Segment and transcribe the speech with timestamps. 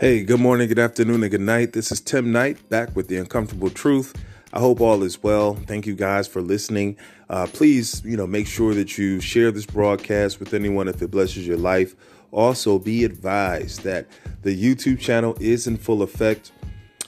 [0.00, 1.74] Hey, good morning, good afternoon, and good night.
[1.74, 4.14] This is Tim Knight back with the Uncomfortable Truth.
[4.50, 5.56] I hope all is well.
[5.66, 6.96] Thank you guys for listening.
[7.28, 11.10] Uh, please, you know, make sure that you share this broadcast with anyone if it
[11.10, 11.94] blesses your life.
[12.32, 14.06] Also, be advised that
[14.40, 16.50] the YouTube channel is in full effect.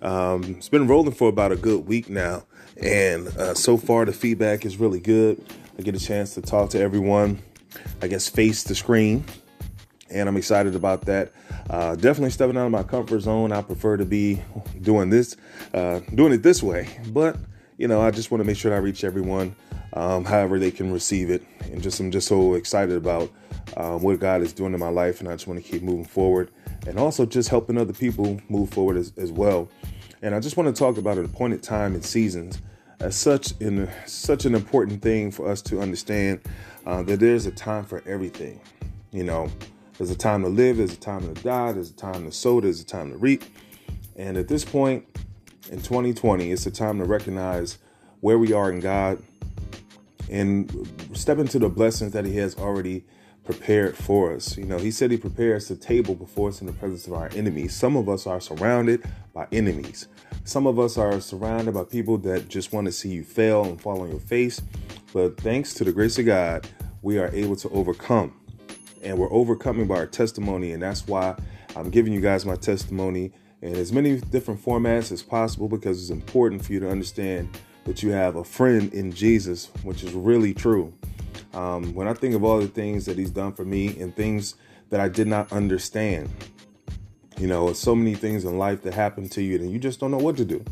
[0.00, 2.44] Um, it's been rolling for about a good week now,
[2.80, 5.44] and uh, so far the feedback is really good.
[5.76, 7.42] I get a chance to talk to everyone,
[8.00, 9.24] I guess, face the screen
[10.10, 11.32] and I'm excited about that.
[11.68, 13.52] Uh, definitely stepping out of my comfort zone.
[13.52, 14.42] I prefer to be
[14.82, 15.36] doing this,
[15.74, 17.36] uh, doing it this way, but
[17.78, 19.54] you know, I just want to make sure I reach everyone,
[19.92, 23.30] um, however they can receive it, and just I'm just so excited about
[23.76, 26.04] um, what God is doing in my life, and I just want to keep moving
[26.04, 26.50] forward,
[26.86, 29.68] and also just helping other people move forward as, as well.
[30.22, 32.62] And I just want to talk about an appointed time and seasons
[33.00, 36.40] as such in such an important thing for us to understand
[36.86, 38.60] uh, that there's a time for everything.
[39.12, 39.50] You know,
[39.98, 42.60] there's a time to live, there's a time to die, there's a time to sow,
[42.60, 43.44] there's a time to reap.
[44.16, 45.06] And at this point
[45.70, 47.78] in 2020, it's a time to recognize
[48.20, 49.22] where we are in God
[50.30, 50.70] and
[51.14, 53.04] step into the blessings that He has already
[53.44, 54.56] prepared for us.
[54.58, 57.30] You know, He said He prepares the table before us in the presence of our
[57.34, 57.74] enemies.
[57.74, 60.08] Some of us are surrounded by enemies.
[60.44, 63.80] Some of us are surrounded by people that just want to see you fail and
[63.80, 64.60] fall on your face.
[65.12, 66.68] But thanks to the grace of God,
[67.02, 68.34] we are able to overcome
[69.02, 70.72] and we're overcoming by our testimony.
[70.72, 71.36] And that's why
[71.74, 76.10] I'm giving you guys my testimony in as many different formats as possible because it's
[76.10, 80.52] important for you to understand that you have a friend in Jesus, which is really
[80.52, 80.92] true.
[81.54, 84.56] Um, when I think of all the things that He's done for me and things
[84.90, 86.28] that I did not understand,
[87.38, 90.10] you know, so many things in life that happen to you and you just don't
[90.10, 90.64] know what to do.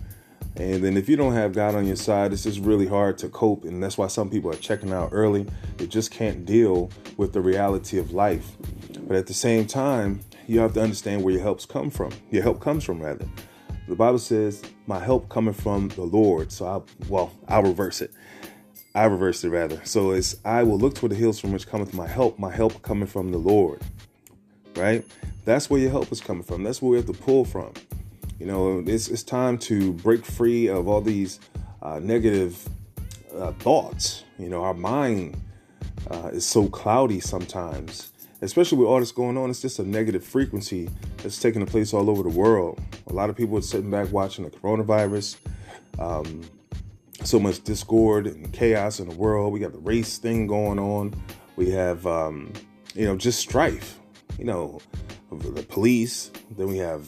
[0.56, 3.28] And then if you don't have God on your side, it's just really hard to
[3.28, 3.64] cope.
[3.64, 5.46] And that's why some people are checking out early.
[5.78, 8.52] They just can't deal with the reality of life.
[9.00, 12.12] But at the same time, you have to understand where your helps come from.
[12.30, 13.26] Your help comes from, rather.
[13.88, 16.52] The Bible says, My help coming from the Lord.
[16.52, 18.12] So I well, I'll reverse it.
[18.94, 19.84] I reverse it rather.
[19.84, 22.80] So it's I will look toward the hills from which cometh my help, my help
[22.82, 23.82] coming from the Lord.
[24.76, 25.04] Right?
[25.44, 26.62] That's where your help is coming from.
[26.62, 27.72] That's where we have to pull from.
[28.44, 31.40] You know, it's, it's time to break free of all these
[31.80, 32.68] uh, negative
[33.34, 34.24] uh, thoughts.
[34.38, 35.40] You know, our mind
[36.10, 38.12] uh, is so cloudy sometimes,
[38.42, 39.48] especially with all this going on.
[39.48, 40.90] It's just a negative frequency
[41.22, 42.82] that's taking place all over the world.
[43.06, 45.36] A lot of people are sitting back watching the coronavirus.
[45.98, 46.42] Um,
[47.22, 49.54] so much discord and chaos in the world.
[49.54, 51.14] We got the race thing going on.
[51.56, 52.52] We have, um,
[52.94, 53.98] you know, just strife.
[54.38, 54.80] You know,
[55.38, 56.30] the police.
[56.56, 57.06] Then we have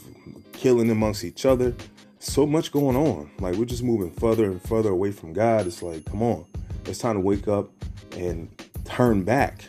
[0.53, 1.75] killing amongst each other.
[2.19, 3.31] So much going on.
[3.39, 5.67] Like we're just moving further and further away from God.
[5.67, 6.45] It's like, come on,
[6.87, 7.71] it's time to wake up
[8.13, 8.51] and
[8.85, 9.65] turn back,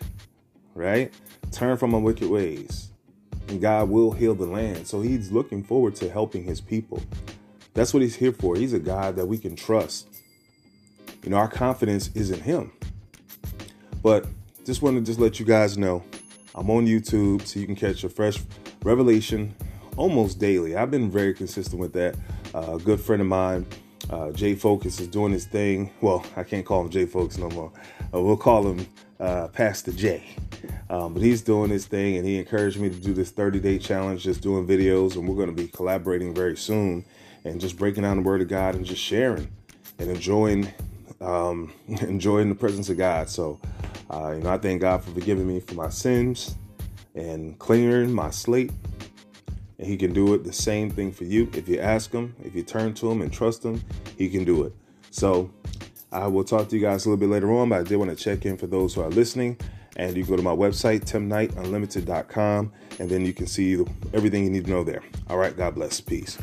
[0.73, 1.13] right?
[1.51, 2.91] Turn from our wicked ways,
[3.47, 4.88] and God will heal the land.
[4.88, 7.01] So He's looking forward to helping His people.
[7.74, 8.56] That's what He's here for.
[8.56, 10.07] He's a God that we can trust.
[11.24, 12.72] You know, our confidence is in Him.
[14.01, 14.25] But
[14.66, 16.03] just want to just let you guys know
[16.57, 18.40] I'm on YouTube so you can catch a fresh
[18.84, 19.56] revelation
[19.95, 20.75] almost daily.
[20.75, 22.16] I've been very consistent with that.
[22.56, 23.68] Uh, a good friend of mine,
[24.09, 25.91] uh, Jay Focus, is doing his thing.
[26.01, 27.72] Well, I can't call him Jay Focus no more.
[28.12, 28.88] Uh, we'll call him
[29.19, 30.23] uh, Pastor Jay.
[30.90, 33.78] Um, but he's doing his thing, and he encouraged me to do this 30 day
[33.78, 37.06] challenge, just doing videos, and we're going to be collaborating very soon,
[37.45, 39.47] and just breaking down the Word of God and just sharing
[40.00, 40.74] and enjoying
[41.22, 43.29] um, enjoying the presence of God.
[43.29, 43.59] So,
[44.09, 46.56] uh, you know, I thank God for forgiving me for my sins
[47.16, 48.72] and clearing my slate
[49.79, 51.50] and he can do it the same thing for you.
[51.53, 53.84] If you ask him, if you turn to him and trust him,
[54.18, 54.73] he can do it.
[55.12, 55.51] So
[56.12, 58.09] I will talk to you guys a little bit later on, but I did want
[58.09, 59.57] to check in for those who are listening.
[59.95, 64.66] And you go to my website, timknightunlimited.com, and then you can see everything you need
[64.66, 65.01] to know there.
[65.28, 66.00] All right, God bless.
[66.00, 66.38] Peace.